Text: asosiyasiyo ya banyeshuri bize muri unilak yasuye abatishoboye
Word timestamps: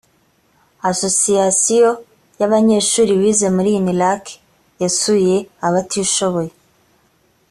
asosiyasiyo 0.89 1.89
ya 2.39 2.47
banyeshuri 2.51 3.11
bize 3.21 3.47
muri 3.55 3.69
unilak 3.79 4.23
yasuye 4.83 5.35
abatishoboye 5.67 6.51